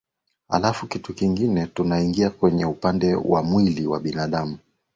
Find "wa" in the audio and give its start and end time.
3.15-3.43, 3.87-3.99